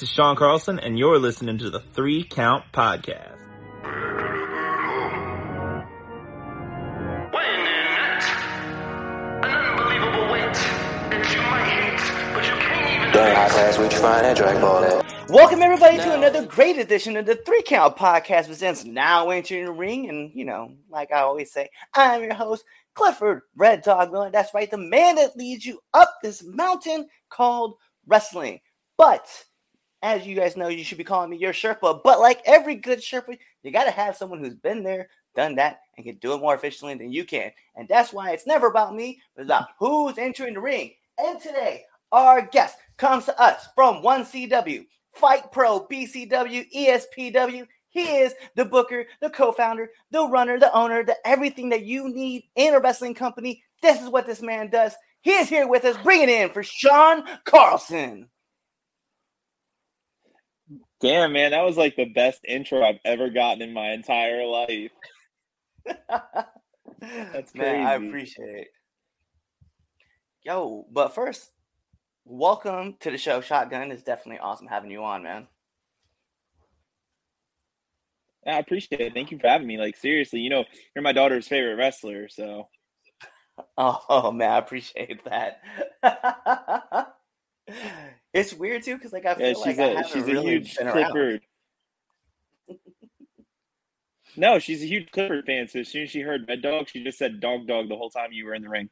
[0.00, 3.36] This is Shawn Carlson, and you're listening to the Three Count Podcast.
[15.28, 19.72] Welcome everybody to another great edition of the Three Count Podcast presents Now Entering the
[19.72, 20.08] Ring.
[20.08, 22.64] And you know, like I always say, I'm your host,
[22.94, 24.30] Clifford Red Dog Miller.
[24.30, 27.74] That's right, the man that leads you up this mountain called
[28.06, 28.60] wrestling.
[28.96, 29.28] But
[30.02, 32.00] as you guys know, you should be calling me your Sherpa.
[32.02, 35.80] But like every good Sherpa, you got to have someone who's been there, done that,
[35.96, 37.52] and can do it more efficiently than you can.
[37.76, 40.92] And that's why it's never about me, it's about who's entering the ring.
[41.18, 47.66] And today, our guest comes to us from 1CW, Fight Pro, BCW, ESPW.
[47.90, 52.08] He is the booker, the co founder, the runner, the owner, the everything that you
[52.08, 53.62] need in a wrestling company.
[53.82, 54.94] This is what this man does.
[55.22, 55.96] He is here with us.
[56.02, 58.28] Bring it in for Shawn Carlson.
[61.00, 64.90] Damn, man, that was like the best intro I've ever gotten in my entire life.
[65.86, 67.78] That's crazy.
[67.78, 68.68] Man, I appreciate it.
[70.44, 71.52] Yo, but first,
[72.26, 73.40] welcome to the show.
[73.40, 75.48] Shotgun It's definitely awesome having you on, man.
[78.46, 79.14] I appreciate it.
[79.14, 79.78] Thank you for having me.
[79.78, 82.68] Like seriously, you know, you're my daughter's favorite wrestler, so.
[83.76, 85.60] Oh, oh man, I appreciate that.
[88.32, 90.76] it's weird too, because like I feel yeah, she's like a, she's a really huge
[90.76, 91.42] Clifford.
[94.36, 95.68] no, she's a huge Clifford fan.
[95.68, 98.10] So as soon as she heard Red Dog, she just said Dog Dog the whole
[98.10, 98.90] time you were in the ring.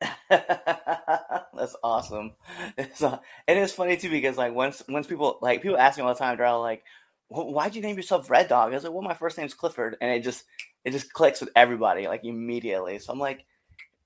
[0.30, 2.32] That's awesome.
[2.76, 6.04] It's, uh, and it's funny too because like once once people like people ask me
[6.04, 6.82] all the time, they're all like,
[7.28, 10.10] "Why'd you name yourself Red Dog?" I was like, "Well, my first name's Clifford," and
[10.10, 10.44] it just
[10.84, 12.98] it just clicks with everybody like immediately.
[12.98, 13.44] So I'm like,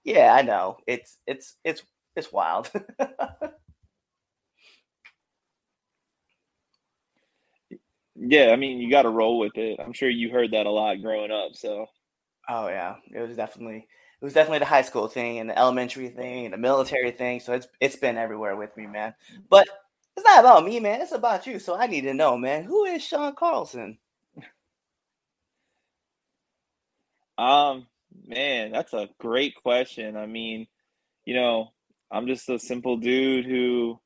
[0.05, 0.79] "Yeah, I know.
[0.87, 1.83] It's it's it's
[2.15, 2.71] it's wild."
[8.19, 9.79] yeah, I mean, you got to roll with it.
[9.81, 11.55] I'm sure you heard that a lot growing up.
[11.55, 11.87] So.
[12.49, 13.89] Oh yeah, it was definitely
[14.21, 17.41] it was definitely the high school thing and the elementary thing and the military thing.
[17.41, 19.15] So it's it's been everywhere with me, man.
[19.51, 19.69] But
[20.17, 21.03] it's not about me, man.
[21.03, 21.59] It's about you.
[21.59, 22.65] So I need to know, man.
[22.65, 23.99] Who is Shawn Carlson?
[27.39, 27.87] Um,
[28.27, 30.17] man, that's a great question.
[30.17, 30.67] I mean,
[31.25, 31.73] you know,
[32.11, 34.01] I'm just a simple dude who,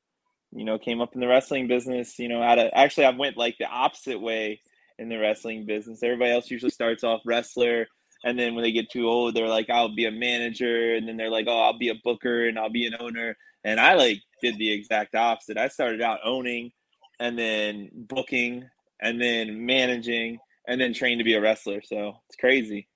[0.53, 2.19] you know, came up in the wrestling business.
[2.19, 4.61] You know, how to actually I went like the opposite way
[4.99, 6.03] in the wrestling business.
[6.03, 7.87] Everybody else usually starts off wrestler
[8.25, 11.17] and then when they get too old they're like i'll be a manager and then
[11.17, 14.21] they're like oh i'll be a booker and i'll be an owner and i like
[14.43, 16.71] did the exact opposite i started out owning
[17.19, 18.69] and then booking
[19.01, 22.89] and then managing and then trained to be a wrestler so it's crazy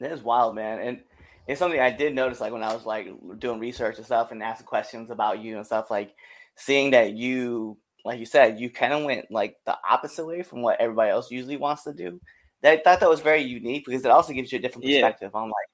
[0.00, 1.00] that is wild man and
[1.46, 3.08] it's something i did notice like when i was like
[3.38, 6.14] doing research and stuff and asking questions about you and stuff like
[6.56, 10.62] seeing that you like you said you kind of went like the opposite way from
[10.62, 12.20] what everybody else usually wants to do
[12.66, 15.40] I thought that was very unique because it also gives you a different perspective yeah.
[15.40, 15.68] on like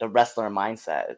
[0.00, 1.16] the wrestler mindset.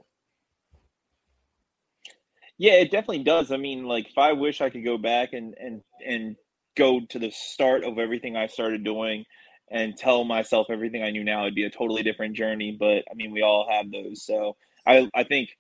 [2.58, 3.52] Yeah, it definitely does.
[3.52, 6.36] I mean, like if I wish I could go back and and and
[6.76, 9.24] go to the start of everything I started doing
[9.70, 12.76] and tell myself everything I knew now, it'd be a totally different journey.
[12.78, 14.24] But I mean, we all have those.
[14.24, 15.50] So I I think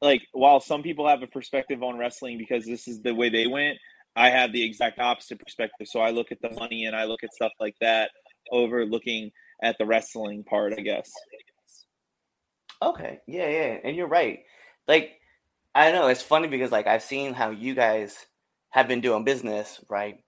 [0.00, 3.46] like while some people have a perspective on wrestling because this is the way they
[3.46, 3.78] went,
[4.16, 5.88] I have the exact opposite perspective.
[5.88, 8.10] So I look at the money and I look at stuff like that
[8.50, 9.30] over looking
[9.62, 11.10] at the wrestling part, I guess.
[12.82, 13.18] Okay.
[13.26, 13.78] Yeah, yeah.
[13.84, 14.40] And you're right.
[14.86, 15.12] Like,
[15.74, 18.26] I know it's funny because like I've seen how you guys
[18.70, 20.18] have been doing business, right?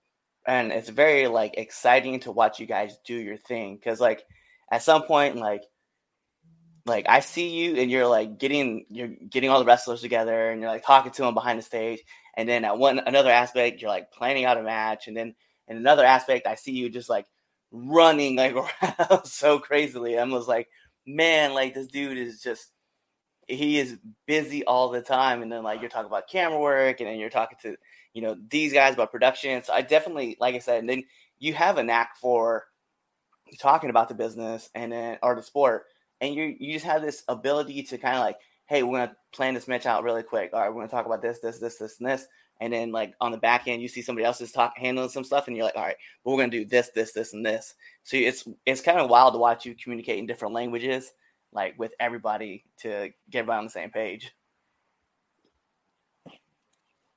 [0.47, 3.79] And it's very like exciting to watch you guys do your thing.
[3.83, 4.23] Cause like
[4.71, 5.63] at some point, like
[6.85, 10.61] like I see you and you're like getting you're getting all the wrestlers together and
[10.61, 12.01] you're like talking to them behind the stage.
[12.35, 15.07] And then at one another aspect, you're like planning out a match.
[15.07, 15.35] And then
[15.67, 17.25] in another aspect, I see you just like
[17.71, 20.17] running like around so crazily.
[20.17, 20.69] I'm was like,
[21.05, 22.71] man, like this dude is just
[23.47, 23.97] he is
[24.27, 25.41] busy all the time.
[25.41, 27.75] And then like you're talking about camera work, and then you're talking to
[28.13, 29.63] you know these guys about production.
[29.63, 31.03] So I definitely, like I said, and then
[31.39, 32.65] you have a knack for
[33.59, 35.85] talking about the business and then or the sport,
[36.19, 38.37] and you you just have this ability to kind of like,
[38.67, 40.51] hey, we're gonna plan this match out really quick.
[40.53, 42.27] All right, we're gonna talk about this, this, this, this, and this
[42.61, 45.23] and then like on the back end you see somebody else is talk handling some
[45.23, 47.73] stuff and you're like all right but we're gonna do this this this and this
[48.03, 51.11] so it's it's kind of wild to watch you communicate in different languages
[51.51, 54.31] like with everybody to get everybody on the same page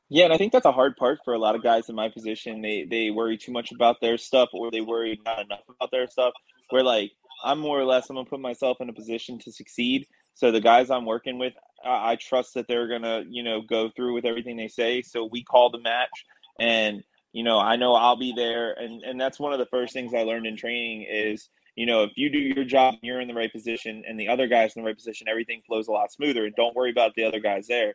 [0.08, 2.08] yeah and i think that's a hard part for a lot of guys in my
[2.08, 5.90] position they they worry too much about their stuff or they worry not enough about
[5.90, 6.32] their stuff
[6.70, 7.12] where like
[7.44, 10.60] i'm more or less i'm gonna put myself in a position to succeed So the
[10.60, 11.54] guys I'm working with,
[11.84, 15.02] I, I trust that they're gonna, you know, go through with everything they say.
[15.02, 16.24] So we call the match,
[16.58, 17.02] and
[17.32, 20.12] you know, I know I'll be there, and and that's one of the first things
[20.14, 23.34] I learned in training is, you know, if you do your job, you're in the
[23.34, 26.46] right position, and the other guy's in the right position, everything flows a lot smoother,
[26.46, 27.94] and don't worry about the other guys there.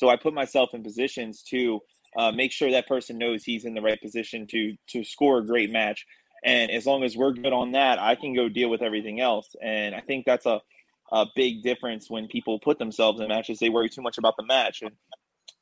[0.00, 1.80] So I put myself in positions to
[2.16, 5.46] uh, make sure that person knows he's in the right position to to score a
[5.46, 6.06] great match.
[6.42, 9.54] And as long as we're good on that, I can go deal with everything else.
[9.62, 10.62] And I think that's a
[11.12, 13.58] a big difference when people put themselves in matches.
[13.58, 14.92] They worry too much about the match and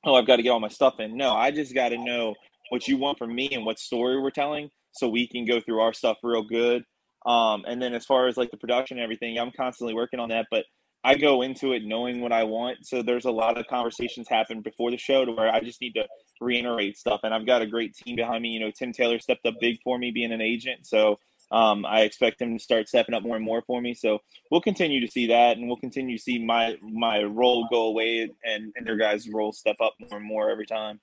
[0.05, 1.17] oh, I've got to get all my stuff in.
[1.17, 2.37] No, I just got to know
[2.71, 5.81] what you want from me and what story we're telling, so we can go through
[5.81, 6.85] our stuff real good.
[7.27, 10.29] Um, and then as far as like the production and everything, I'm constantly working on
[10.29, 10.65] that, but
[11.05, 12.87] I go into it knowing what I want.
[12.87, 15.93] So there's a lot of conversations happen before the show to where I just need
[15.93, 16.07] to
[16.41, 17.21] reiterate stuff.
[17.23, 18.51] And I've got a great team behind me.
[18.51, 20.87] You know, Tim Taylor stepped up big for me being an agent.
[20.87, 21.19] So
[21.51, 23.95] um, I expect him to start stepping up more and more for me.
[23.95, 24.19] So
[24.51, 28.29] we'll continue to see that, and we'll continue to see my my role go away
[28.45, 31.01] and, and their guys' role step up more and more every time.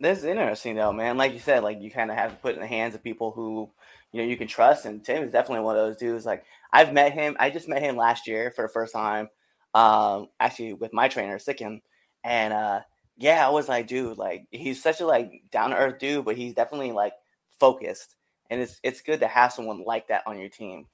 [0.00, 1.16] That's interesting though, man.
[1.16, 3.30] Like you said, like you kind of have to put in the hands of people
[3.30, 3.70] who
[4.12, 4.84] you know you can trust.
[4.84, 6.26] And Tim is definitely one of those dudes.
[6.26, 7.36] Like I've met him.
[7.38, 9.28] I just met him last year for the first time.
[9.74, 11.80] Um, actually with my trainer Sikkim,
[12.24, 12.80] and uh,
[13.16, 16.36] yeah, I was like, dude, like he's such a like down to earth dude, but
[16.36, 17.14] he's definitely like
[17.58, 18.16] focused
[18.52, 20.86] and it's it's good to have someone like that on your team.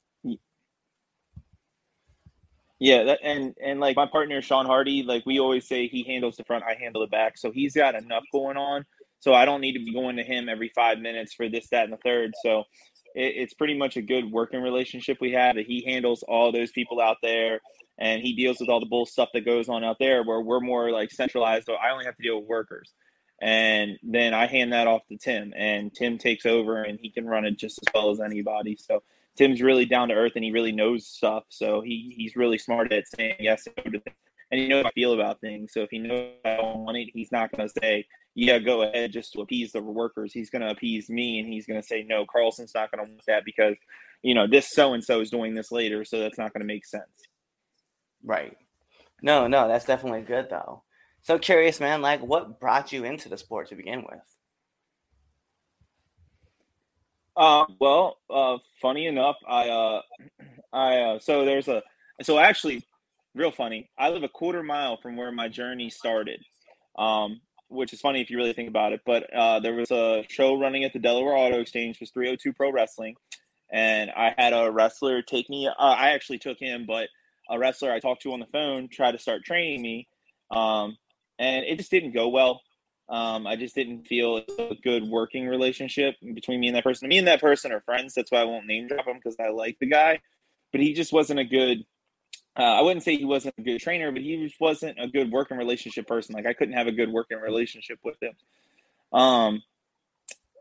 [2.78, 6.36] Yeah, that, and and like my partner Sean Hardy, like we always say, he handles
[6.36, 8.86] the front, I handle the back, so he's got enough going on.
[9.18, 11.82] So I don't need to be going to him every five minutes for this, that,
[11.82, 12.32] and the third.
[12.44, 12.62] So
[13.14, 15.56] it, it's pretty much a good working relationship we have.
[15.56, 17.60] That he handles all those people out there,
[17.98, 20.22] and he deals with all the bull stuff that goes on out there.
[20.22, 21.66] Where we're more like centralized.
[21.66, 22.92] So I only have to deal with workers
[23.40, 27.26] and then I hand that off to Tim, and Tim takes over, and he can
[27.26, 28.76] run it just as well as anybody.
[28.76, 29.02] So
[29.36, 31.44] Tim's really down to earth, and he really knows stuff.
[31.48, 33.66] So he he's really smart at saying yes
[34.50, 35.72] and he knows how I feel about things.
[35.72, 38.06] So if he knows I don't want it, he's not going to say,
[38.38, 40.32] "Yeah, go ahead," just to appease the workers.
[40.32, 43.10] He's going to appease me, and he's going to say, "No, Carlson's not going to
[43.10, 43.76] want that because
[44.22, 46.66] you know this so and so is doing this later, so that's not going to
[46.66, 47.04] make sense."
[48.24, 48.56] Right.
[49.22, 50.82] No, no, that's definitely good though.
[51.22, 52.00] So curious, man.
[52.02, 54.20] Like, what brought you into the sport to begin with?
[57.36, 60.02] Uh, well, uh, funny enough, I, uh,
[60.72, 61.82] I, uh, so there's a,
[62.22, 62.84] so actually,
[63.34, 63.90] real funny.
[63.98, 66.42] I live a quarter mile from where my journey started,
[66.98, 69.00] um, which is funny if you really think about it.
[69.04, 72.72] But uh, there was a show running at the Delaware Auto Exchange, was 302 Pro
[72.72, 73.14] Wrestling,
[73.70, 75.68] and I had a wrestler take me.
[75.68, 77.08] Uh, I actually took him, but
[77.50, 80.08] a wrestler I talked to on the phone tried to start training me.
[80.50, 80.96] Um,
[81.38, 82.62] and it just didn't go well.
[83.08, 87.08] Um, I just didn't feel a good working relationship between me and that person.
[87.08, 88.12] Me and that person are friends.
[88.14, 90.20] That's why I won't name drop him because I like the guy,
[90.72, 91.84] but he just wasn't a good.
[92.58, 95.30] Uh, I wouldn't say he wasn't a good trainer, but he just wasn't a good
[95.30, 96.34] working relationship person.
[96.34, 98.32] Like I couldn't have a good working relationship with him.
[99.12, 99.62] Um,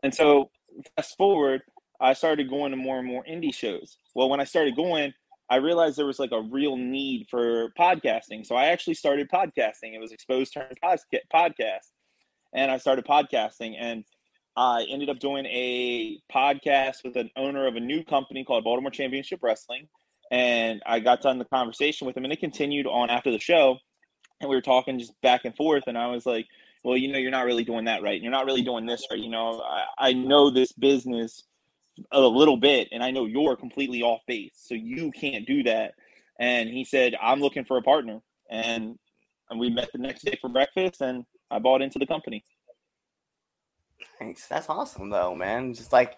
[0.04, 0.50] and so
[0.96, 1.62] fast forward,
[2.00, 3.98] I started going to more and more indie shows.
[4.14, 5.12] Well, when I started going,
[5.50, 8.46] I realized there was like a real need for podcasting.
[8.46, 9.94] So I actually started podcasting.
[9.94, 10.72] It was Exposed Turn
[11.34, 11.90] Podcast.
[12.54, 14.04] And I started podcasting and
[14.56, 18.90] I ended up doing a podcast with an owner of a new company called Baltimore
[18.90, 19.88] Championship Wrestling.
[20.30, 23.78] And I got done the conversation with him and it continued on after the show.
[24.40, 25.84] And we were talking just back and forth.
[25.86, 26.46] And I was like,
[26.84, 28.20] well, you know, you're not really doing that right.
[28.20, 29.18] You're not really doing this right.
[29.18, 31.42] You know, I, I know this business
[32.12, 35.94] a little bit, and I know you're completely off base, so you can't do that.
[36.38, 38.20] And he said, I'm looking for a partner.
[38.48, 38.96] And,
[39.50, 42.44] and we met the next day for breakfast, and I bought into the company.
[44.20, 44.46] Thanks.
[44.46, 45.74] That's awesome, though, man.
[45.74, 46.16] Just like,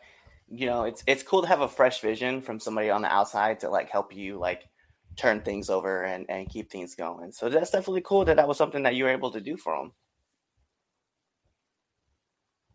[0.50, 3.60] you know, it's it's cool to have a fresh vision from somebody on the outside
[3.60, 4.68] to like help you like
[5.16, 7.32] turn things over and and keep things going.
[7.32, 9.74] So that's definitely cool that that was something that you were able to do for
[9.74, 9.92] him.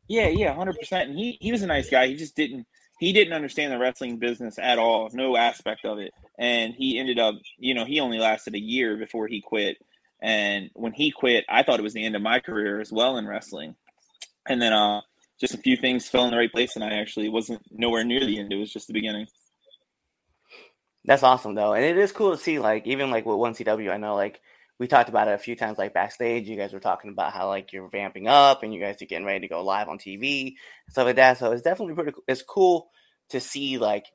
[0.08, 1.10] Yeah, yeah, hundred percent.
[1.10, 2.08] And he he was a nice guy.
[2.08, 2.66] He just didn't
[3.00, 6.14] he didn't understand the wrestling business at all, no aspect of it.
[6.40, 9.78] And he ended up, you know, he only lasted a year before he quit.
[10.22, 13.18] And when he quit, I thought it was the end of my career as well
[13.18, 13.76] in wrestling.
[14.48, 15.02] And then uh,
[15.40, 18.26] just a few things fell in the right place, and I actually wasn't nowhere near
[18.26, 18.52] the end.
[18.52, 19.28] It was just the beginning.
[21.06, 22.60] That's awesome, though, and it is cool to see.
[22.60, 24.40] Like even like with one CW, I know like
[24.80, 26.48] we talked about it a few times, like backstage.
[26.48, 29.26] You guys were talking about how like you're vamping up and you guys are getting
[29.26, 30.54] ready to go live on TV
[30.90, 31.38] stuff like that.
[31.38, 32.14] So it's definitely pretty.
[32.28, 32.90] It's cool
[33.30, 34.06] to see like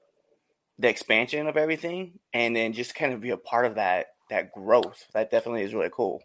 [0.78, 4.52] the expansion of everything, and then just kind of be a part of that that
[4.52, 5.04] growth.
[5.14, 6.22] That definitely is really cool.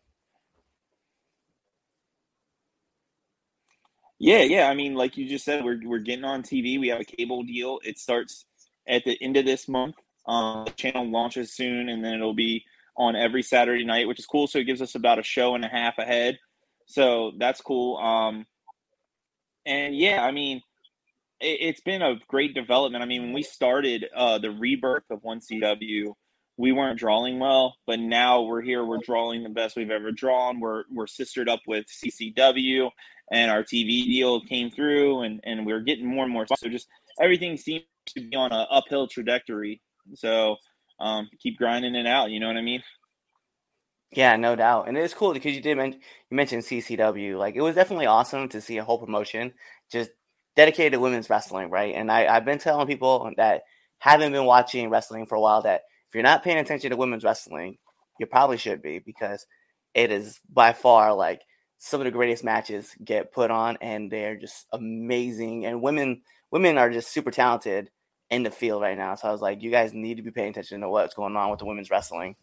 [4.25, 4.67] Yeah, yeah.
[4.67, 6.79] I mean, like you just said, we're we're getting on TV.
[6.79, 7.79] We have a cable deal.
[7.84, 8.46] It starts
[8.88, 9.98] at the end of this month.
[10.25, 12.65] Um, the channel launches soon, and then it'll be
[12.98, 14.48] on every Saturday night, which is cool.
[14.48, 16.39] So it gives us about a show and a half ahead.
[16.88, 17.98] So that's cool.
[17.98, 18.48] Um,
[19.63, 20.63] and yeah, I mean,
[21.39, 23.03] it, has been a great development.
[23.03, 26.15] I mean, when we started uh, the rebirth of One CW,
[26.57, 28.85] we weren't drawing well, but now we're here.
[28.85, 30.59] We're drawing the best we've ever drawn.
[30.59, 32.89] We're we're sistered up with CCW,
[33.31, 36.45] and our TV deal came through, and and we're getting more and more.
[36.55, 36.88] So just
[37.21, 39.81] everything seems to be on an uphill trajectory.
[40.13, 40.55] So
[41.00, 42.31] um, keep grinding it out.
[42.31, 42.83] You know what I mean?
[44.12, 44.88] Yeah, no doubt.
[44.88, 47.38] And it's cool because you did mention you mentioned CCW.
[47.38, 49.53] Like it was definitely awesome to see a whole promotion
[49.91, 50.12] just
[50.55, 51.93] dedicated to women's wrestling, right?
[51.93, 53.63] And I, I've been telling people that
[54.00, 55.81] haven't been watching wrestling for a while that
[56.15, 57.77] you're not paying attention to women's wrestling,
[58.19, 59.45] you probably should be because
[59.93, 61.41] it is by far like
[61.77, 65.65] some of the greatest matches get put on and they're just amazing.
[65.65, 67.89] And women women are just super talented
[68.29, 69.15] in the field right now.
[69.15, 71.50] So I was like, you guys need to be paying attention to what's going on
[71.51, 72.36] with the women's wrestling.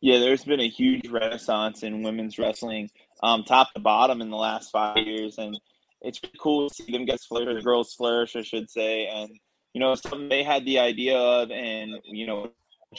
[0.00, 2.90] Yeah, there's been a huge renaissance in women's wrestling,
[3.22, 5.58] um, top to bottom in the last five years, and
[6.02, 9.30] it's cool to see them get flourish, the girls flourish, I should say, and
[9.74, 12.50] you know, something they had the idea of, and you know,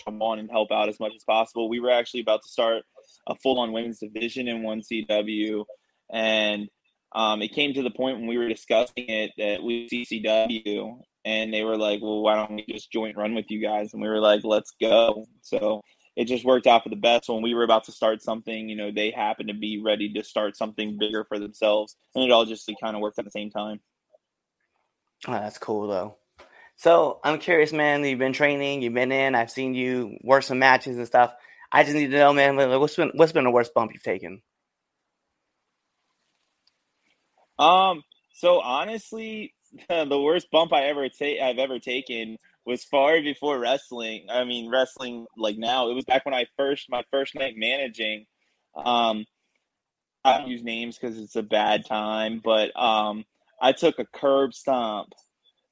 [0.04, 1.70] come on and help out as much as possible.
[1.70, 2.84] We were actually about to start
[3.28, 5.64] a full-on women's division in one CW,
[6.12, 6.70] and
[7.14, 11.54] um, it came to the point when we were discussing it that we CCW, and
[11.54, 14.10] they were like, "Well, why don't we just joint run with you guys?" And we
[14.10, 15.82] were like, "Let's go!" So
[16.18, 17.30] it just worked out for the best.
[17.30, 20.24] When we were about to start something, you know, they happened to be ready to
[20.24, 23.50] start something bigger for themselves, and it all just kind of worked at the same
[23.50, 23.80] time.
[25.26, 26.18] Oh, that's cool though.
[26.78, 28.04] So I'm curious, man.
[28.04, 29.36] You've been training, you've been in.
[29.36, 31.34] I've seen you work some matches and stuff.
[31.72, 32.56] I just need to know, man.
[32.56, 34.42] What's been what's been the worst bump you've taken?
[37.60, 38.04] Um.
[38.34, 39.54] So honestly,
[39.90, 44.28] the worst bump I ever take I've ever taken was far before wrestling.
[44.30, 45.90] I mean, wrestling like now.
[45.90, 48.26] It was back when I first my first night managing.
[48.76, 49.26] Um,
[50.24, 53.26] I don't use names because it's a bad time, but um,
[53.62, 55.14] I took a curb stomp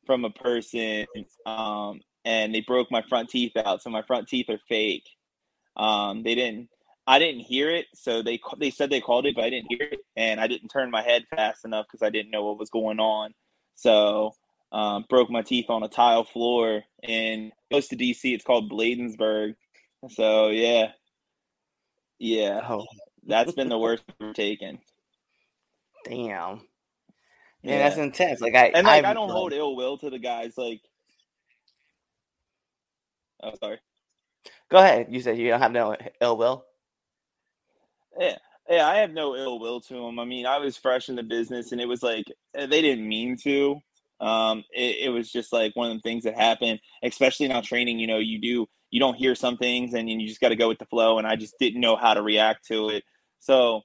[0.05, 1.05] from a person,
[1.45, 3.81] um, and they broke my front teeth out.
[3.81, 5.07] So my front teeth are fake.
[5.75, 6.69] Um, they didn't.
[7.05, 9.89] I didn't hear it, so they they said they called it, but I didn't hear
[9.91, 12.69] it, and I didn't turn my head fast enough because I didn't know what was
[12.69, 13.33] going on.
[13.75, 14.35] So
[14.71, 18.33] um, broke my teeth on a tile floor in close to DC.
[18.33, 19.55] It's called Bladensburg.
[20.09, 20.91] So yeah,
[22.19, 22.85] yeah, oh.
[23.25, 24.79] that's been the worst we've taken.
[26.05, 26.61] Damn.
[27.63, 28.41] Yeah, yeah, that's intense.
[28.41, 30.53] Like I and like I've, I do not hold ill will to the guys.
[30.57, 30.81] Like,
[33.41, 33.79] oh, sorry.
[34.69, 35.07] Go ahead.
[35.09, 36.65] You said you don't have no ill will.
[38.19, 38.35] Yeah,
[38.69, 40.19] yeah, I have no ill will to them.
[40.19, 43.37] I mean, I was fresh in the business, and it was like they didn't mean
[43.43, 43.77] to.
[44.19, 47.99] Um, it, it, was just like one of the things that happened, especially now training.
[47.99, 50.67] You know, you do you don't hear some things, and you just got to go
[50.67, 51.17] with the flow.
[51.17, 53.03] And I just didn't know how to react to it.
[53.39, 53.81] So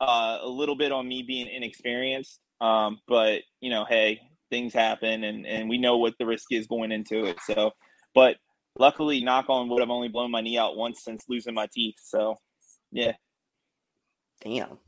[0.00, 5.24] uh, a little bit on me being inexperienced, um, but you know, hey, things happen,
[5.24, 7.38] and and we know what the risk is going into it.
[7.46, 7.72] So,
[8.14, 8.36] but
[8.78, 11.96] luckily, knock on wood, I've only blown my knee out once since losing my teeth.
[12.02, 12.36] So,
[12.90, 13.12] yeah.
[14.42, 14.78] Damn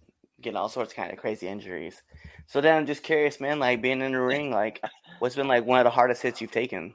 [0.45, 2.01] getting all sorts of kind of crazy injuries.
[2.47, 4.81] So then I'm just curious, man, like being in the ring, like
[5.19, 6.95] what's been like one of the hardest hits you've taken?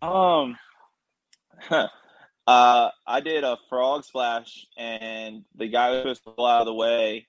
[0.00, 0.56] Um,
[1.70, 1.86] uh,
[2.46, 7.26] I did a frog splash, and the guy was supposed to out of the way,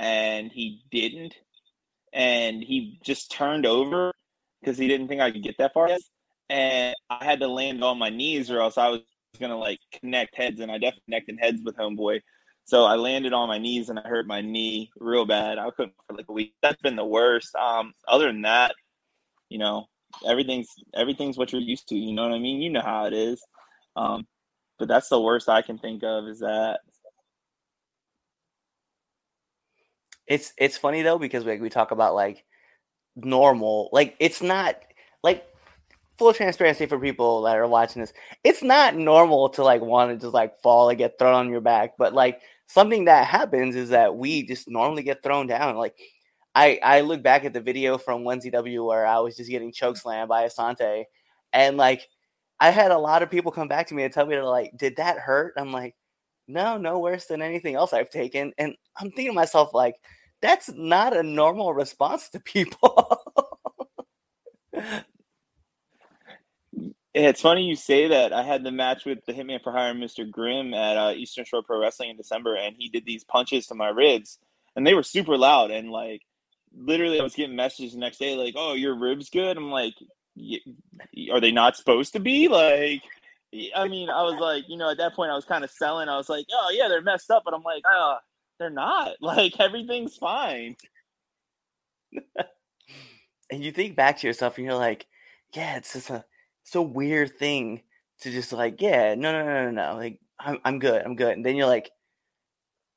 [0.00, 1.34] and he didn't,
[2.12, 4.12] and he just turned over
[4.60, 5.90] because he didn't think I could get that far,
[6.48, 9.02] and I had to land on my knees, or else I was
[9.38, 12.20] gonna like connect heads, and I definitely connected heads with homeboy.
[12.64, 15.58] So I landed on my knees and I hurt my knee real bad.
[15.58, 16.54] I couldn't for like a week.
[16.62, 17.52] That's been the worst.
[17.56, 18.76] Um, other than that,
[19.48, 19.86] you know,
[20.24, 21.96] everything's everything's what you're used to.
[21.96, 22.62] You know what I mean?
[22.62, 23.42] You know how it is.
[23.96, 24.26] Um,
[24.78, 26.80] but that's the worst I can think of is that.
[30.30, 32.44] It's it's funny though because like we talk about like
[33.16, 34.76] normal, like it's not
[35.24, 35.44] like
[36.18, 38.12] full transparency for people that are watching this,
[38.44, 41.60] it's not normal to like want to just like fall and get thrown on your
[41.60, 41.94] back.
[41.98, 45.76] But like something that happens is that we just normally get thrown down.
[45.76, 45.96] Like
[46.54, 49.72] I I look back at the video from one CW where I was just getting
[49.72, 51.06] choke slammed by Asante,
[51.52, 52.08] and like
[52.60, 54.76] I had a lot of people come back to me and tell me to like,
[54.76, 55.54] did that hurt?
[55.56, 55.96] I'm like,
[56.46, 58.52] no, no worse than anything else I've taken.
[58.58, 59.96] And I'm thinking to myself like,
[60.42, 63.22] that's not a normal response to people.
[67.12, 68.32] It's funny you say that.
[68.32, 70.30] I had the match with the Hitman for Hire, Mr.
[70.30, 73.74] Grimm, at uh, Eastern Shore Pro Wrestling in December, and he did these punches to
[73.74, 74.38] my ribs,
[74.76, 75.72] and they were super loud.
[75.72, 76.22] And like,
[76.72, 79.94] literally, I was getting messages the next day like, "Oh, your ribs good." I'm like,
[81.32, 83.02] "Are they not supposed to be?" Like,
[83.74, 86.08] I mean, I was like, you know, at that point, I was kind of selling.
[86.08, 88.18] I was like, "Oh yeah, they're messed up," but I'm like, "Oh,
[88.60, 89.16] they're not.
[89.22, 90.76] Like everything's fine."
[93.50, 95.06] and you think back to yourself, and you're like,
[95.54, 96.24] "Yeah, it's just a
[96.64, 97.82] so weird thing
[98.20, 101.32] to just like, yeah, no, no, no, no, no, like I'm, I'm good, I'm good."
[101.36, 101.90] And then you're like,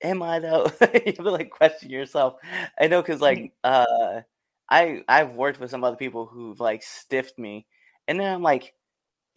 [0.02, 2.36] "Am I though?" you have to like question yourself.
[2.80, 4.22] I know because like uh,
[4.70, 7.66] I I've worked with some other people who've like stiffed me,
[8.08, 8.74] and then I'm like,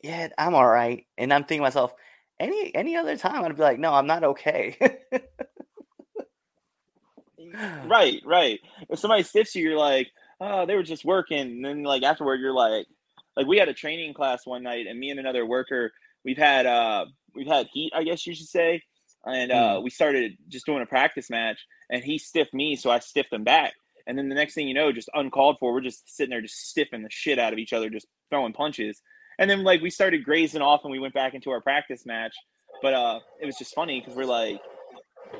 [0.02, 1.94] "Yeah, I'm all right," and I'm thinking to myself,
[2.40, 4.78] any any other time I'd be like, "No, I'm not okay."
[7.86, 8.60] right, right.
[8.88, 10.08] If somebody stiffs you, you're like,
[10.40, 12.86] "Oh, they were just working," and then like afterward, you're like,
[13.36, 15.92] like we had a training class one night, and me and another worker,
[16.24, 18.82] we've had uh we've had heat, I guess you should say,
[19.24, 19.84] and uh, mm.
[19.84, 21.58] we started just doing a practice match,
[21.90, 23.74] and he stiffed me, so I stiffed him back.
[24.06, 26.68] And then the next thing you know, just uncalled for, we're just sitting there, just
[26.68, 29.02] stiffing the shit out of each other, just throwing punches.
[29.38, 32.34] And then like we started grazing off, and we went back into our practice match.
[32.82, 34.60] But uh, it was just funny because we're like,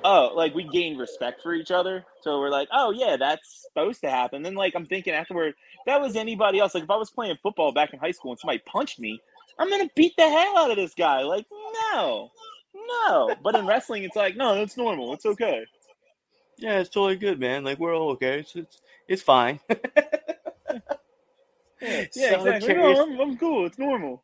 [0.05, 2.05] oh, like we gained respect for each other.
[2.23, 4.43] So we're like, oh yeah, that's supposed to happen.
[4.43, 5.55] Then like I'm thinking afterward,
[5.87, 6.75] that was anybody else.
[6.75, 9.21] Like if I was playing football back in high school and somebody punched me,
[9.59, 11.23] I'm gonna beat the hell out of this guy.
[11.23, 11.47] Like
[11.93, 12.31] no,
[12.75, 13.35] no.
[13.43, 15.15] But in wrestling, it's like no, that's normal.
[15.15, 15.65] It's okay.
[16.59, 17.65] Yeah, it's totally good, man.
[17.65, 18.41] Like we're all okay.
[18.41, 19.61] It's it's, it's fine.
[19.69, 20.81] yeah,
[22.15, 22.75] yeah exactly.
[22.75, 23.67] No, I'm, I'm cool.
[23.67, 24.23] It's normal.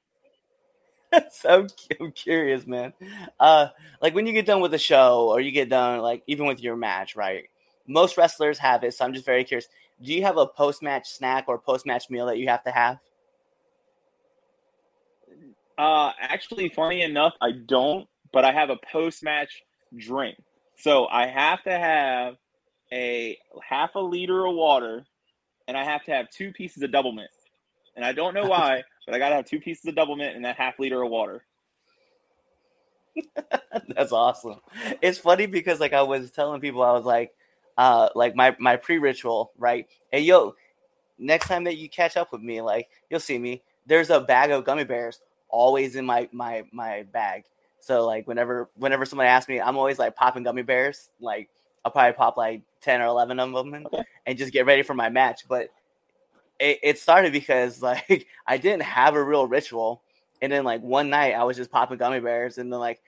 [1.31, 1.67] so
[2.01, 2.93] I'm curious, man.
[3.39, 3.69] Uh,
[4.01, 6.63] like when you get done with a show, or you get done, like even with
[6.63, 7.45] your match, right?
[7.87, 9.69] Most wrestlers have it, so I'm just very curious.
[10.03, 12.71] Do you have a post match snack or post match meal that you have to
[12.71, 12.99] have?
[15.79, 19.63] Uh, actually, funny enough, I don't, but I have a post match
[19.97, 20.37] drink.
[20.77, 22.37] So I have to have
[22.93, 25.05] a half a liter of water,
[25.69, 27.27] and I have to have two pieces of Doublemint.
[27.97, 30.57] And I don't know why, but I gotta have two pieces of Doublemint and that
[30.57, 31.45] half liter of water.
[33.89, 34.61] That's awesome.
[35.01, 37.33] It's funny because like I was telling people, I was like,
[37.77, 39.87] uh, like my my pre ritual, right?
[40.11, 40.55] Hey yo,
[41.19, 43.63] next time that you catch up with me, like you'll see me.
[43.87, 45.21] There's a bag of gummy bears
[45.53, 47.45] always in my my my bag.
[47.79, 51.11] So like whenever whenever somebody asks me, I'm always like popping gummy bears.
[51.21, 51.49] Like
[51.85, 54.03] I'll probably pop like ten or eleven of them and, okay.
[54.27, 55.43] and just get ready for my match.
[55.49, 55.69] But
[56.59, 60.03] it, it started because like I didn't have a real ritual,
[60.41, 63.01] and then like one night I was just popping gummy bears, and then like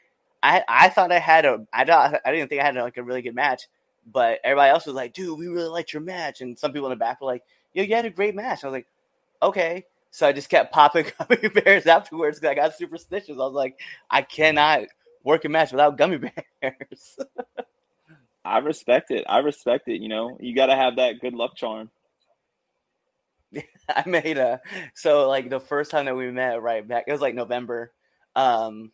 [0.43, 3.03] I I thought I had a I don't I didn't think I had like a
[3.03, 3.69] really good match,
[4.13, 6.97] but everybody else was like, dude, we really liked your match, and some people in
[6.97, 8.65] the back were like, yo, you had a great match.
[8.65, 8.87] I was like,
[9.43, 9.85] okay.
[10.11, 13.31] So I just kept popping gummy bears afterwards because I got superstitious.
[13.37, 13.79] I was like,
[14.11, 14.83] I cannot
[15.25, 17.19] work a match without gummy bears.
[18.45, 19.25] I respect it.
[19.29, 20.01] I respect it.
[20.01, 21.91] You know, you got to have that good luck charm.
[23.89, 24.61] I made a
[24.95, 27.93] so like the first time that we met right back it was like November.
[28.35, 28.93] Um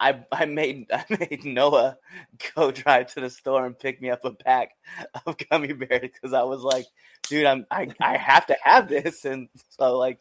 [0.00, 1.98] I I made I made Noah
[2.54, 4.70] go drive to the store and pick me up a pack
[5.26, 6.86] of gummy bears because I was like,
[7.28, 10.18] dude, I'm I, I have to have this and so like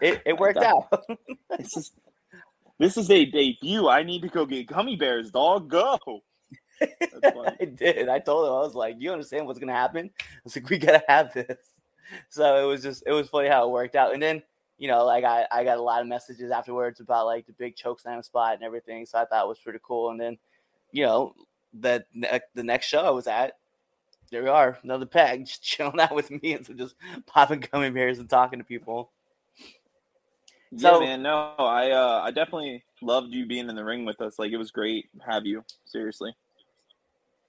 [0.00, 1.04] it, it worked out.
[1.58, 1.92] this is
[2.78, 3.88] this is a debut.
[3.88, 5.70] I need to go get gummy bears, dog.
[5.70, 5.98] Go.
[6.82, 8.08] I did.
[8.08, 10.78] I told him I was like, "You understand what's gonna happen?" I was like, "We
[10.78, 11.56] gotta have this."
[12.28, 14.14] so it was just it was funny how it worked out.
[14.14, 14.42] And then
[14.82, 17.76] you know, like I, I got a lot of messages afterwards about like the big
[17.76, 19.06] choke slam spot and everything.
[19.06, 20.10] So I thought it was pretty cool.
[20.10, 20.38] And then,
[20.90, 21.34] you know,
[21.72, 22.04] the
[22.54, 23.58] the next show I was at,
[24.32, 27.90] there we are, another pack just chilling out with me and so just popping gummy
[27.90, 29.12] bears and talking to people.
[30.76, 31.22] So, yeah, man.
[31.22, 34.36] No, I uh, I definitely loved you being in the ring with us.
[34.36, 35.64] Like it was great have you.
[35.84, 36.34] Seriously.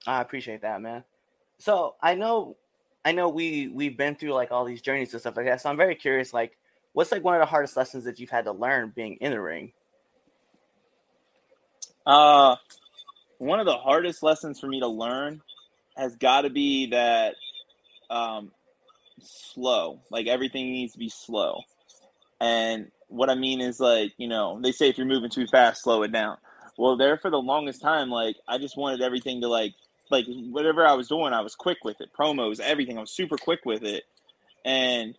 [0.05, 1.03] I appreciate that, man.
[1.57, 2.57] So I know
[3.05, 5.61] I know we we've been through like all these journeys and stuff like that.
[5.61, 6.57] So I'm very curious, like,
[6.93, 9.41] what's like one of the hardest lessons that you've had to learn being in the
[9.41, 9.73] ring?
[12.05, 12.55] Uh,
[13.37, 15.41] one of the hardest lessons for me to learn
[15.97, 17.35] has got to be that
[18.09, 18.51] um,
[19.21, 19.99] slow.
[20.09, 21.61] Like everything needs to be slow.
[22.39, 25.83] And what I mean is like, you know, they say if you're moving too fast,
[25.83, 26.37] slow it down.
[26.77, 29.73] Well, there for the longest time, like I just wanted everything to like
[30.13, 32.11] like whatever I was doing, I was quick with it.
[32.17, 34.03] Promos, everything, I was super quick with it,
[34.63, 35.17] and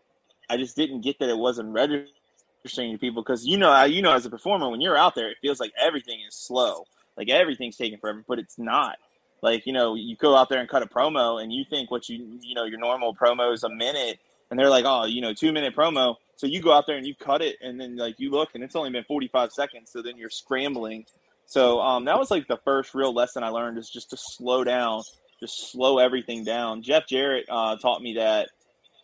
[0.49, 4.13] I just didn't get that it wasn't registering to people because you know, you know,
[4.13, 7.77] as a performer, when you're out there, it feels like everything is slow, like everything's
[7.77, 8.97] taking forever, but it's not.
[9.43, 12.09] Like you know, you go out there and cut a promo, and you think what
[12.09, 14.19] you you know your normal promo is a minute,
[14.51, 16.15] and they're like, oh, you know, two minute promo.
[16.37, 18.63] So you go out there and you cut it, and then like you look, and
[18.65, 19.91] it's only been 45 seconds.
[19.91, 21.05] So then you're scrambling
[21.47, 24.65] so um, that was like the first real lesson I learned is just to slow
[24.65, 25.03] down,
[25.41, 26.83] just slow everything down.
[26.83, 28.49] Jeff Jarrett uh, taught me that.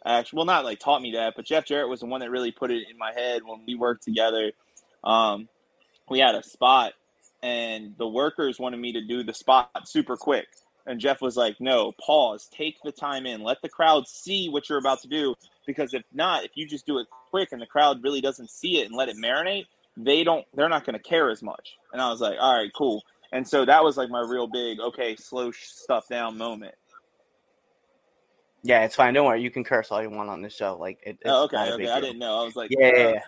[0.05, 2.53] Actually, well, not like taught me that, but Jeff Jarrett was the one that really
[2.53, 4.53] put it in my head when we worked together.
[5.05, 5.47] Um,
[6.09, 6.95] we had a spot,
[7.43, 10.47] and the workers wanted me to do the spot super quick.
[10.87, 14.71] And Jeff was like, "No, pause, take the time in, let the crowd see what
[14.71, 15.35] you're about to do.
[15.67, 18.81] Because if not, if you just do it quick and the crowd really doesn't see
[18.81, 22.01] it and let it marinate, they don't, they're not going to care as much." And
[22.01, 25.15] I was like, "All right, cool." And so that was like my real big, okay,
[25.17, 26.75] slow stuff down moment.
[28.63, 29.15] Yeah, it's fine.
[29.15, 29.41] Don't worry.
[29.41, 30.77] You can curse all you want on this show.
[30.79, 31.89] Like, it, it's Oh, okay, okay.
[31.89, 32.41] I didn't know.
[32.41, 33.21] I was like, Yeah, yeah, uh, yeah.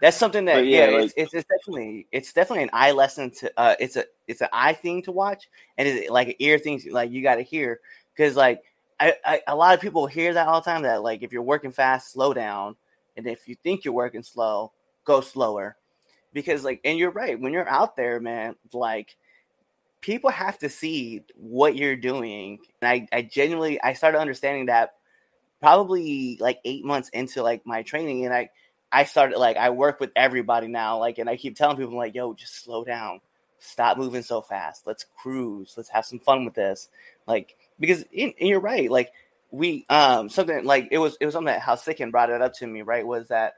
[0.00, 3.30] That's something that But yeah, yeah, it's, it's it's definitely it's definitely an eye lesson
[3.38, 6.58] to uh it's a it's an eye thing to watch and it's like an ear
[6.58, 7.80] thing to, like you got to hear
[8.14, 8.62] because like
[9.00, 11.42] I, I a lot of people hear that all the time that like if you're
[11.42, 12.76] working fast slow down
[13.16, 14.72] and if you think you're working slow
[15.06, 15.76] go slower
[16.32, 19.16] because like and you're right when you're out there man like
[20.02, 24.94] people have to see what you're doing and I I genuinely I started understanding that
[25.60, 28.50] probably like eight months into like my training and I
[28.92, 32.14] I started like I work with everybody now, like, and I keep telling people like,
[32.14, 33.20] "Yo, just slow down,
[33.58, 34.86] stop moving so fast.
[34.86, 35.74] Let's cruise.
[35.76, 36.88] Let's have some fun with this."
[37.26, 38.90] Like, because and you're right.
[38.90, 39.12] Like,
[39.50, 42.54] we um something like it was it was something that how Sicken brought it up
[42.54, 42.82] to me.
[42.82, 43.54] Right, was that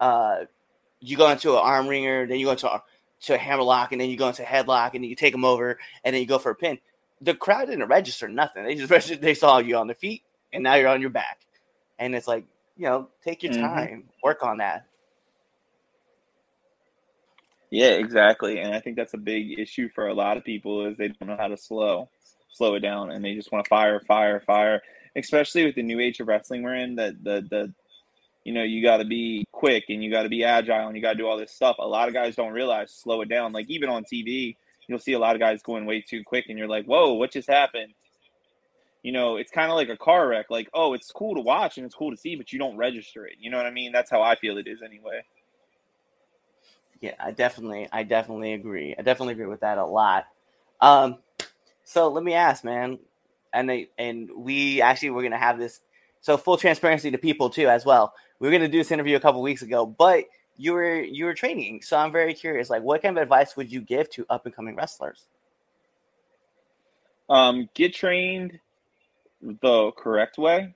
[0.00, 0.44] uh
[1.00, 2.82] you go into an arm wringer, then you go into a,
[3.22, 5.44] to a hammer lock, and then you go into a headlock, and you take them
[5.44, 6.78] over, and then you go for a pin.
[7.20, 8.64] The crowd didn't register nothing.
[8.64, 9.22] They just registered.
[9.22, 11.38] They saw you on the feet, and now you're on your back,
[11.98, 13.52] and it's like you know, take your Mhm.
[13.52, 14.86] time, work on that.
[17.70, 18.60] Yeah, exactly.
[18.60, 21.28] And I think that's a big issue for a lot of people is they don't
[21.28, 22.10] know how to slow
[22.50, 24.82] slow it down and they just want to fire, fire, fire.
[25.16, 27.74] Especially with the new age of wrestling we're in, that the the
[28.44, 31.26] you know, you gotta be quick and you gotta be agile and you gotta do
[31.26, 31.76] all this stuff.
[31.78, 33.52] A lot of guys don't realize slow it down.
[33.52, 36.58] Like even on TV, you'll see a lot of guys going way too quick and
[36.58, 37.92] you're like, Whoa, what just happened?
[39.02, 40.46] You know, it's kind of like a car wreck.
[40.50, 43.26] Like, oh, it's cool to watch and it's cool to see, but you don't register
[43.26, 43.36] it.
[43.38, 43.92] You know what I mean?
[43.92, 45.22] That's how I feel it is anyway.
[47.00, 48.94] Yeah, I definitely, I definitely agree.
[48.98, 50.26] I definitely agree with that a lot.
[50.80, 51.18] Um,
[51.84, 52.98] so let me ask, man,
[53.52, 55.80] and they, and we actually we're gonna have this.
[56.20, 58.12] So full transparency to people too, as well.
[58.40, 60.24] We were gonna do this interview a couple weeks ago, but
[60.56, 62.70] you were you were training, so I'm very curious.
[62.70, 65.26] Like, what kind of advice would you give to up and coming wrestlers?
[67.28, 68.58] Um, get trained
[69.40, 70.74] the correct way.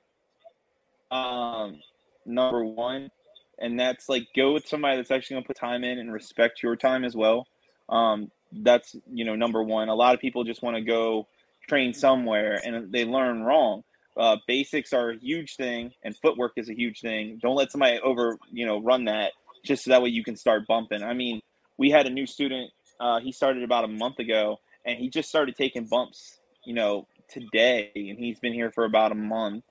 [1.10, 1.80] Um,
[2.26, 3.10] number one,
[3.58, 6.76] and that's like go with somebody that's actually gonna put time in and respect your
[6.76, 7.46] time as well.
[7.88, 9.88] Um, that's you know number one.
[9.88, 11.26] A lot of people just want to go
[11.68, 13.84] train somewhere and they learn wrong.
[14.16, 17.38] Uh, basics are a huge thing, and footwork is a huge thing.
[17.42, 19.32] Don't let somebody over you know run that
[19.64, 21.02] just so that way you can start bumping.
[21.02, 21.40] I mean,
[21.78, 22.70] we had a new student.
[23.00, 26.38] Uh, he started about a month ago, and he just started taking bumps.
[26.64, 29.64] You know, today, and he's been here for about a month.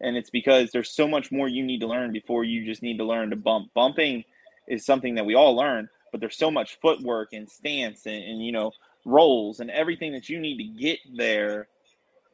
[0.00, 2.98] And it's because there's so much more you need to learn before you just need
[2.98, 3.72] to learn to bump.
[3.74, 4.24] Bumping
[4.68, 8.44] is something that we all learn, but there's so much footwork and stance and, and
[8.44, 8.72] you know
[9.04, 11.68] rolls and everything that you need to get there.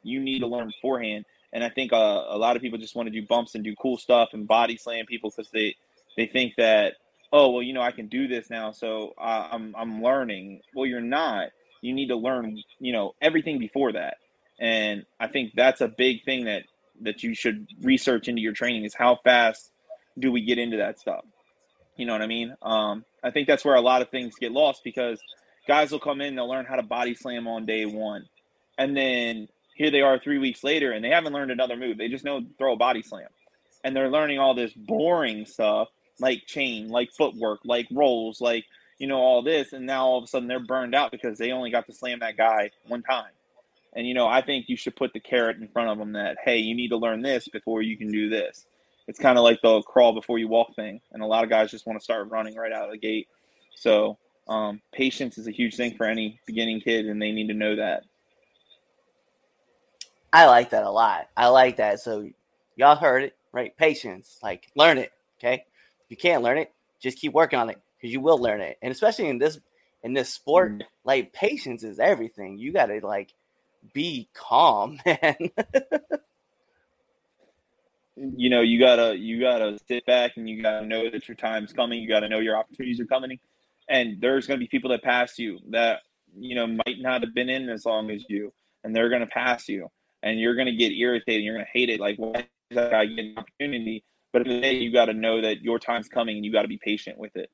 [0.02, 1.24] You need to learn beforehand.
[1.52, 3.74] And I think uh, a lot of people just want to do bumps and do
[3.76, 5.76] cool stuff and body slam people because they
[6.16, 6.94] they think that
[7.32, 10.62] oh well you know I can do this now so uh, I'm I'm learning.
[10.74, 11.48] Well, you're not.
[11.80, 14.16] You need to learn you know everything before that.
[14.58, 16.64] And I think that's a big thing that
[17.02, 19.70] that you should research into your training is how fast
[20.18, 21.24] do we get into that stuff.
[21.96, 22.54] You know what I mean?
[22.62, 25.20] Um, I think that's where a lot of things get lost because
[25.66, 28.26] guys will come in, they'll learn how to body slam on day one,
[28.78, 31.98] and then here they are three weeks later, and they haven't learned another move.
[31.98, 33.28] They just know throw a body slam,
[33.85, 35.88] and they're learning all this boring stuff
[36.20, 38.64] like chain, like footwork, like rolls, like
[38.98, 41.52] you know all this, and now all of a sudden they're burned out because they
[41.52, 43.32] only got to slam that guy one time.
[43.94, 46.38] And you know, I think you should put the carrot in front of them that
[46.44, 48.66] hey, you need to learn this before you can do this.
[49.08, 51.70] It's kind of like the crawl before you walk thing, and a lot of guys
[51.70, 53.28] just want to start running right out of the gate.
[53.74, 54.16] So
[54.48, 57.76] um, patience is a huge thing for any beginning kid, and they need to know
[57.76, 58.04] that.
[60.33, 61.29] I like that a lot.
[61.37, 62.01] I like that.
[62.01, 62.29] So
[62.77, 63.77] y'all heard it, right?
[63.77, 65.12] Patience, like learn it.
[65.38, 65.55] Okay,
[66.05, 68.79] if you can't learn it, just keep working on it because you will learn it.
[68.83, 69.59] And especially in this
[70.03, 70.83] in this sport, Mhm.
[71.05, 72.59] like patience is everything.
[72.59, 73.35] You got to like
[73.92, 75.37] be calm, man.
[78.16, 81.73] You know, you gotta you gotta sit back and you gotta know that your time's
[81.73, 82.01] coming.
[82.01, 83.38] You gotta know your opportunities are coming,
[83.88, 86.01] and there's gonna be people that pass you that
[86.38, 88.53] you know might not have been in as long as you,
[88.85, 89.88] and they're gonna pass you,
[90.22, 91.42] and you're gonna get irritated.
[91.44, 92.00] You're gonna hate it.
[92.00, 94.04] Like, why is that guy getting an opportunity?
[94.32, 96.37] But at the end of the day, you got to know that your time's coming,
[96.37, 97.50] and you got to be patient with it.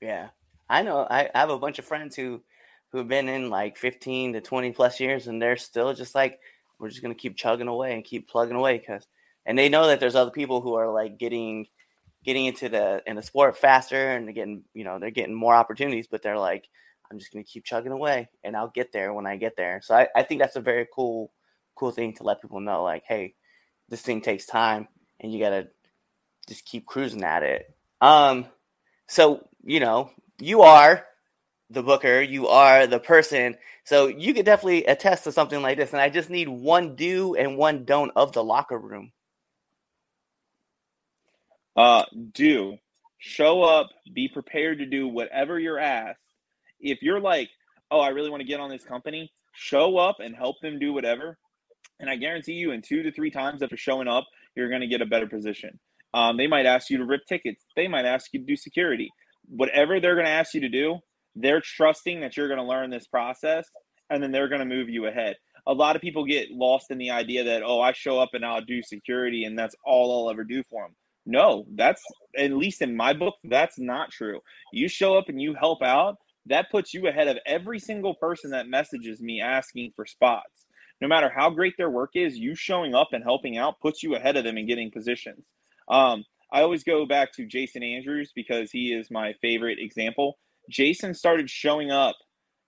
[0.00, 0.28] yeah,
[0.68, 1.06] I know.
[1.08, 2.42] I, I have a bunch of friends who
[2.90, 6.38] who've been in like 15 to 20 plus years and they're still just like
[6.78, 9.06] we're just going to keep chugging away and keep plugging away cuz
[9.46, 11.66] and they know that there's other people who are like getting
[12.24, 15.54] getting into the in the sport faster and they're getting, you know, they're getting more
[15.54, 16.68] opportunities, but they're like
[17.12, 19.80] I'm just to keep chugging away and I'll get there when I get there.
[19.84, 21.32] So I, I think that's a very cool
[21.74, 23.34] cool thing to let people know like hey,
[23.88, 24.88] this thing takes time
[25.20, 25.68] and you got to
[26.48, 27.74] just keep cruising at it.
[28.00, 28.46] Um
[29.08, 31.04] so, you know, you are
[31.68, 33.56] the booker, you are the person.
[33.84, 35.92] So you could definitely attest to something like this.
[35.92, 39.12] And I just need one do and one don't of the locker room.
[41.76, 42.78] Uh, do
[43.18, 46.18] show up, be prepared to do whatever you're asked.
[46.82, 47.48] If you're like,
[47.90, 50.92] oh, I really want to get on this company, show up and help them do
[50.92, 51.38] whatever.
[52.00, 54.24] And I guarantee you, in two to three times after showing up,
[54.56, 55.78] you're going to get a better position.
[56.14, 57.64] Um, they might ask you to rip tickets.
[57.76, 59.10] They might ask you to do security.
[59.48, 60.98] Whatever they're going to ask you to do,
[61.34, 63.66] they're trusting that you're going to learn this process
[64.10, 65.36] and then they're going to move you ahead.
[65.66, 68.44] A lot of people get lost in the idea that, oh, I show up and
[68.44, 70.94] I'll do security and that's all I'll ever do for them.
[71.24, 72.02] No, that's
[72.36, 74.40] at least in my book, that's not true.
[74.72, 76.16] You show up and you help out,
[76.46, 80.66] that puts you ahead of every single person that messages me asking for spots.
[81.00, 84.14] No matter how great their work is, you showing up and helping out puts you
[84.14, 85.44] ahead of them and getting positions.
[85.88, 90.38] Um, I always go back to Jason Andrews because he is my favorite example.
[90.70, 92.16] Jason started showing up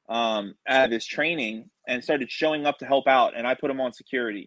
[0.09, 3.81] um, at his training and started showing up to help out, and I put him
[3.81, 4.47] on security,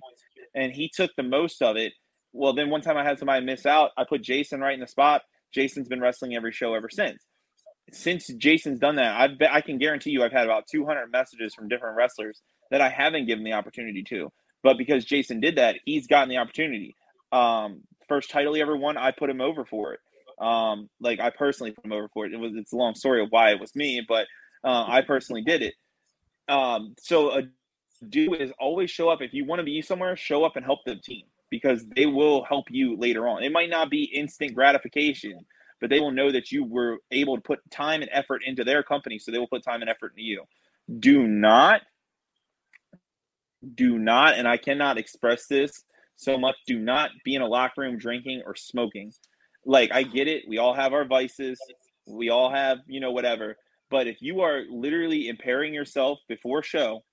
[0.56, 1.94] and he took the most of it.
[2.34, 4.88] Well, then one time I had somebody miss out, I put Jason right in the
[4.88, 5.22] spot.
[5.54, 7.24] Jason's been wrestling every show ever since.
[7.92, 11.70] Since Jason's done that, I've I can guarantee you I've had about 200 messages from
[11.70, 14.32] different wrestlers that I haven't given the opportunity to.
[14.64, 16.96] But because Jason did that, he's gotten the opportunity.
[17.32, 20.00] Um, first title he ever won, I put him over for it.
[20.40, 22.34] Um, like I personally put him over for it.
[22.34, 24.28] It was it's a long story of why it was me, but
[24.64, 25.74] uh, I personally did it.
[26.50, 27.44] Um, so a
[28.10, 30.16] do is always show up if you want to be somewhere.
[30.16, 33.44] Show up and help the team because they will help you later on.
[33.44, 35.46] It might not be instant gratification,
[35.80, 38.84] but they will know that you were able to put time and effort into their
[38.84, 40.44] company, so they will put time and effort into you.
[41.00, 41.82] Do not,
[43.76, 45.84] do not, and I cannot express this
[46.16, 46.56] so much.
[46.66, 49.14] Do not be in a locker room drinking or smoking.
[49.66, 51.60] Like I get it, we all have our vices,
[52.08, 53.58] we all have you know whatever.
[53.90, 57.04] But if you are literally impairing yourself before show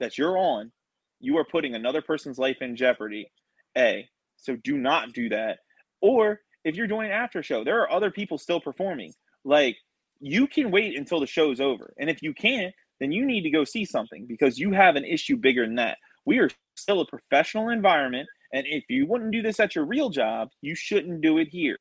[0.00, 0.72] that you're on,
[1.20, 3.30] you are putting another person's life in jeopardy.
[3.76, 4.08] A.
[4.36, 5.58] So do not do that.
[6.00, 9.12] Or if you're doing an after show, there are other people still performing.
[9.44, 9.76] Like
[10.20, 11.92] you can wait until the show's over.
[11.98, 15.04] And if you can't, then you need to go see something because you have an
[15.04, 15.98] issue bigger than that.
[16.24, 18.28] We are still a professional environment.
[18.52, 21.78] And if you wouldn't do this at your real job, you shouldn't do it here.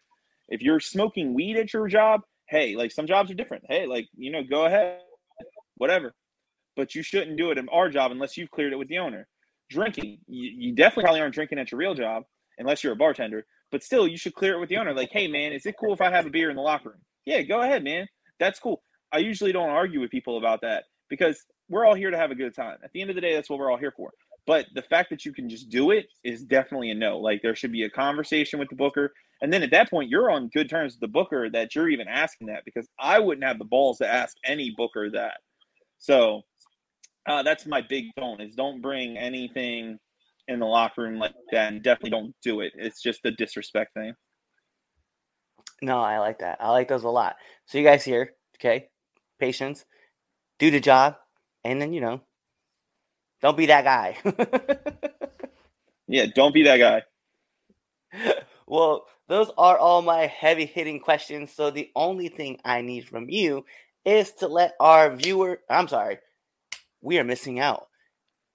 [0.50, 3.66] If you're smoking weed at your job, hey, like some jobs are different.
[3.70, 5.00] Hey, like, you know, go ahead,
[5.76, 6.14] whatever.
[6.76, 9.28] But you shouldn't do it in our job unless you've cleared it with the owner.
[9.70, 12.24] Drinking, you, you definitely probably aren't drinking at your real job
[12.58, 13.46] unless you're a bartender.
[13.72, 14.94] But still, you should clear it with the owner.
[14.94, 17.02] Like, hey, man, is it cool if I have a beer in the locker room?
[17.26, 18.08] Yeah, go ahead, man.
[18.40, 18.84] That's cool.
[19.14, 22.36] I usually don't argue with people about that because we're all here to have a
[22.36, 22.78] good time.
[22.84, 24.12] At the end of the day, that's what we're all here for.
[24.48, 27.20] But the fact that you can just do it is definitely a no.
[27.20, 29.14] Like there should be a conversation with the booker.
[29.42, 32.08] And then at that point, you're on good terms with the booker that you're even
[32.08, 35.38] asking that because I wouldn't have the balls to ask any booker that.
[36.00, 36.42] So
[37.28, 40.00] uh, that's my big don't is don't bring anything
[40.52, 42.74] in the locker room like that and definitely don't do it.
[42.76, 44.14] It's just a disrespect thing.
[45.82, 46.58] No, I like that.
[46.62, 47.36] I like those a lot.
[47.66, 48.90] So you guys here, okay?
[49.40, 49.86] Patience,
[50.60, 51.16] do the job,
[51.64, 52.22] and then you know,
[53.42, 54.18] don't be that guy.
[56.08, 57.04] yeah, don't be that guy.
[58.72, 61.52] Well, those are all my heavy hitting questions.
[61.52, 63.66] So the only thing I need from you
[64.06, 66.20] is to let our viewer, I'm sorry,
[67.02, 67.88] we are missing out.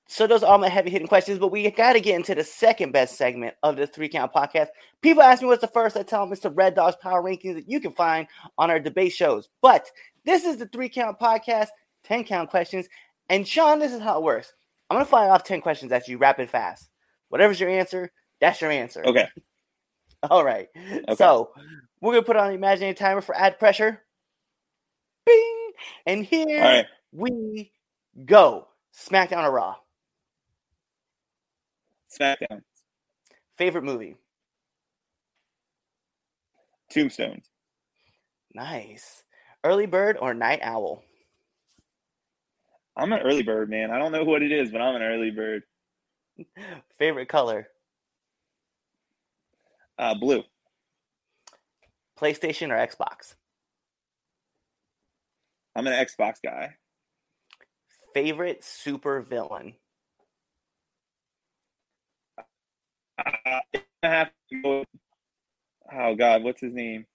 [0.09, 2.45] So those are all my heavy hitting questions, but we got to get into the
[2.45, 4.69] second best segment of the three count podcast.
[5.03, 5.97] People ask me what's the first.
[5.97, 8.79] I tell them it's the Red Dogs Power Rankings that you can find on our
[8.79, 9.49] debate shows.
[9.61, 9.91] But
[10.25, 11.69] this is the three count podcast,
[12.05, 12.87] 10 count questions.
[13.29, 14.53] And Shawn, this is how it works.
[14.89, 16.89] I'm going to fire off 10 questions at you rapid fast.
[17.29, 19.05] Whatever's your answer, that's your answer.
[19.05, 19.29] Okay.
[20.31, 20.69] All right.
[20.77, 21.15] Okay.
[21.17, 21.51] So
[22.01, 24.03] we're going to put on the imaginary timer for ad pressure.
[25.25, 25.71] Bing.
[26.07, 26.87] And here right.
[27.13, 27.73] we
[28.25, 28.69] go.
[28.95, 29.77] SmackDown or Raw?
[32.19, 32.63] SmackDown.
[33.57, 34.17] Favorite movie?
[36.91, 37.43] Tombstone.
[38.55, 39.25] Nice.
[39.65, 41.03] Early bird or night owl?
[42.97, 43.91] I'm an early bird, man.
[43.91, 45.63] I don't know what it is, but I'm an early bird.
[46.99, 47.69] Favorite color?
[49.99, 50.43] Uh, blue.
[52.19, 53.35] PlayStation or Xbox?
[55.75, 56.75] I'm an Xbox guy.
[58.15, 59.75] favorite super villain.
[63.19, 63.61] I
[64.03, 64.85] have to go.
[65.93, 67.07] Oh God, what's his name?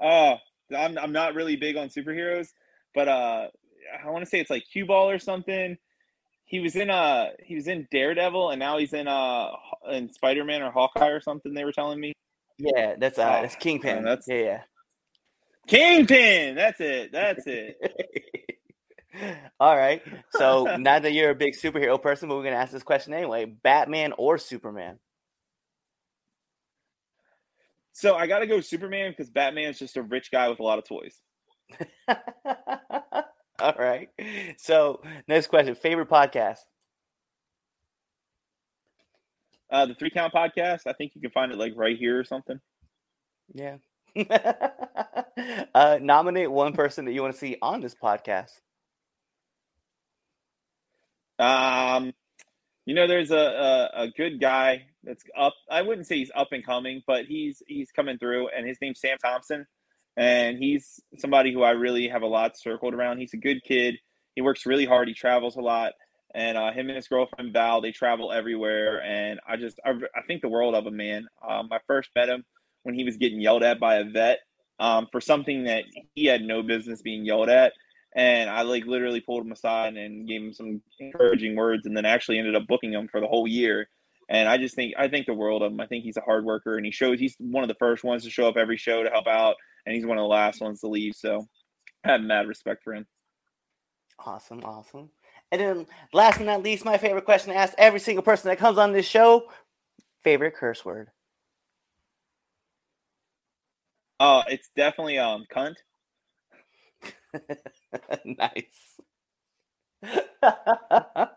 [0.00, 0.36] Oh,
[0.76, 2.48] I'm I'm not really big on superheroes,
[2.94, 3.48] but uh,
[4.04, 5.76] I want to say it's like Cue Ball or something.
[6.44, 9.48] He was in uh he was in Daredevil, and now he's in uh
[9.90, 11.54] in Spider Man or Hawkeye or something.
[11.54, 12.12] They were telling me.
[12.58, 14.04] Yeah, that's uh, Oh, that's Kingpin.
[14.04, 14.60] that's- yeah, yeah.
[15.66, 16.54] Kingpin.
[16.54, 17.10] That's it.
[17.12, 17.76] That's it.
[19.60, 20.02] All right.
[20.30, 23.44] So not that you're a big superhero person, but we're gonna ask this question anyway:
[23.46, 24.98] Batman or Superman?
[27.96, 30.78] So I got to go Superman because Batman's just a rich guy with a lot
[30.78, 31.18] of toys.
[33.58, 34.10] All right.
[34.58, 36.58] So next question: Favorite podcast?
[39.70, 40.80] Uh, the Three Count Podcast.
[40.86, 42.60] I think you can find it like right here or something.
[43.54, 43.76] Yeah.
[45.74, 48.50] uh, nominate one person that you want to see on this podcast.
[51.38, 52.12] Um,
[52.84, 55.54] you know, there's a, a a good guy that's up.
[55.70, 59.00] I wouldn't say he's up and coming, but he's he's coming through, and his name's
[59.00, 59.66] Sam Thompson,
[60.16, 63.18] and he's somebody who I really have a lot circled around.
[63.18, 63.96] He's a good kid.
[64.34, 65.08] He works really hard.
[65.08, 65.92] He travels a lot,
[66.34, 70.22] and uh, him and his girlfriend Val they travel everywhere, and I just I, I
[70.26, 71.26] think the world of him, man.
[71.46, 72.44] Um, I first met him
[72.82, 74.40] when he was getting yelled at by a vet
[74.78, 77.72] um, for something that he had no business being yelled at
[78.16, 82.06] and I like literally pulled him aside and gave him some encouraging words, and then
[82.06, 83.88] actually ended up booking him for the whole year.
[84.28, 85.80] And I just think I think the world of him.
[85.80, 88.24] I think he's a hard worker, and he shows he's one of the first ones
[88.24, 90.80] to show up every show to help out, and he's one of the last ones
[90.80, 91.14] to leave.
[91.16, 91.46] So
[92.04, 93.06] I have mad respect for him.
[94.18, 95.10] Awesome, awesome.
[95.52, 98.58] And then last but not least, my favorite question to ask every single person that
[98.58, 99.48] comes on this show:
[100.24, 101.10] favorite curse word.
[104.20, 105.76] Oh, it's definitely um cunt.
[108.24, 109.00] nice.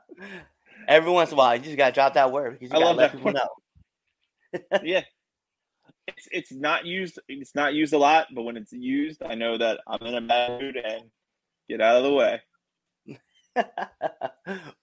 [0.89, 2.97] Every once in a while, you just gotta drop that word because you I love
[2.97, 3.47] that people know.
[4.83, 5.03] Yeah.
[6.07, 9.59] It's, it's not used it's not used a lot, but when it's used, I know
[9.59, 11.03] that I'm in a bad mood and
[11.69, 12.41] get out of the way.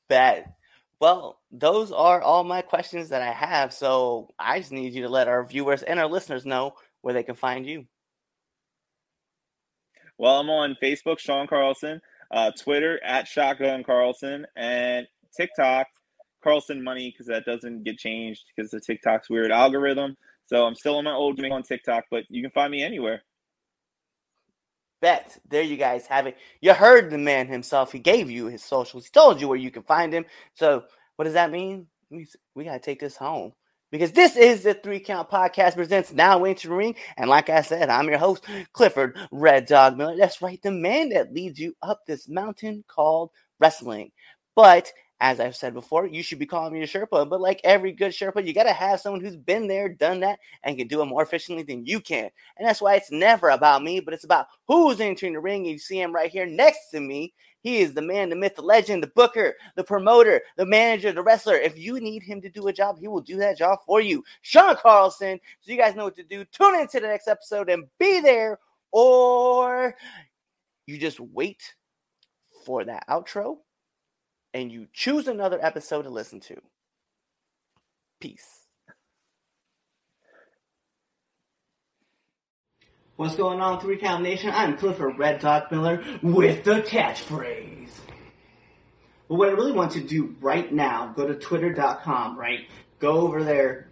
[0.09, 0.55] Bad.
[1.01, 3.73] Well, those are all my questions that I have.
[3.73, 7.25] So I just need you to let our viewers and our listeners know where they
[7.25, 7.87] can find you.
[10.17, 15.89] Well, I'm on Facebook, Shawn Carlson, uh, Twitter at Shotgun Carlson, and TikTok,
[16.47, 20.17] Carlson Money, because that doesn't get changed because the TikTok's weird algorithm.
[20.47, 23.23] So I'm still on my old gimmick on TikTok, but you can find me anywhere.
[25.03, 25.37] Bet.
[25.49, 26.37] There you guys have it.
[26.61, 27.91] You heard the man himself.
[27.91, 29.07] He gave you his socials.
[29.07, 30.25] He told you where you can find him.
[30.55, 30.85] So
[31.17, 31.89] what does that mean?
[32.11, 33.53] We, we gotta take this home.
[33.91, 36.95] Because this is the Three Count Podcast presents Now Entering the Ring.
[37.17, 40.17] And like I said, I'm your host, Clifford Red Dog Miller.
[40.17, 44.13] That's right, the man that leads you up this mountain called wrestling.
[44.55, 47.29] But as I've said before, you should be calling me a Sherpa.
[47.29, 50.77] But like every good Sherpa, you gotta have someone who's been there, done that, and
[50.77, 52.31] can do it more efficiently than you can.
[52.57, 55.63] And that's why it's never about me, but it's about who's entering the ring.
[55.63, 57.33] And you see him right here next to me.
[57.63, 61.23] He is the man, the myth, the legend, the booker, the promoter, the manager, the
[61.23, 61.57] wrestler.
[61.57, 64.23] If you need him to do a job, he will do that job for you.
[64.43, 65.41] Shawn Carlson.
[65.61, 66.45] So you guys know what to do.
[66.45, 68.61] Tune into the next episode and be there,
[68.93, 69.97] or
[70.87, 71.75] you just wait
[72.65, 73.57] for that outro
[74.57, 76.57] and you choose another episode to listen to.
[78.21, 78.63] Peace.
[83.17, 84.51] What's going on, Three Count Nation?
[84.55, 87.91] I'm Clifford Red Dog Miller with the catchphrase.
[89.29, 92.61] But what I really want to do right now, go to twitter.com, right?
[92.99, 93.91] Go over there,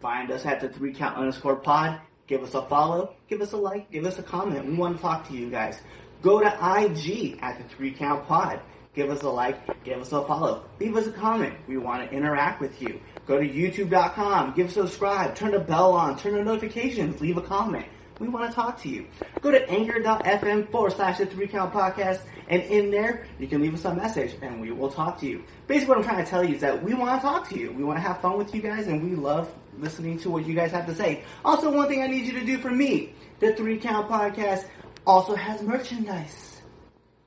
[0.00, 3.56] find us at the three count underscore pod, give us a follow, give us a
[3.56, 4.66] like, give us a comment.
[4.66, 5.80] We want to talk to you guys.
[6.22, 8.60] Go to IG at the three count pod.
[8.96, 11.54] Give us a like, give us a follow, leave us a comment.
[11.68, 12.98] We want to interact with you.
[13.26, 17.84] Go to youtube.com, give subscribe, turn the bell on, turn the notifications, leave a comment.
[18.18, 19.06] We want to talk to you.
[19.42, 23.74] Go to anchor.fm forward slash the three count podcast, and in there, you can leave
[23.74, 25.44] us a message and we will talk to you.
[25.66, 27.72] Basically, what I'm trying to tell you is that we want to talk to you.
[27.72, 30.54] We want to have fun with you guys, and we love listening to what you
[30.54, 31.22] guys have to say.
[31.44, 34.64] Also, one thing I need you to do for me the three count podcast
[35.06, 36.62] also has merchandise.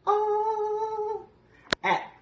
[0.08, 0.39] Oh,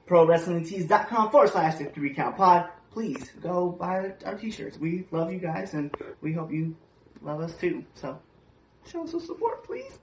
[0.08, 2.70] prowrestlingtees.com forward slash the three count pod.
[2.92, 4.78] Please go buy our t shirts.
[4.80, 6.76] We love you guys, and we hope you
[7.22, 7.86] love us too.
[7.94, 8.20] So,
[8.90, 10.00] show us some support, please.